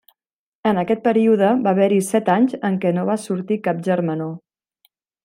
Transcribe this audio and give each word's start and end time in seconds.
En 0.69 0.79
aquest 0.83 1.01
període 1.07 1.49
va 1.67 1.73
haver-hi 1.77 1.99
set 2.07 2.31
anys 2.37 2.57
en 2.71 2.79
què 2.87 2.97
no 2.99 3.05
va 3.11 3.19
sortir 3.27 3.59
cap 3.69 3.85
germanor. 3.89 4.33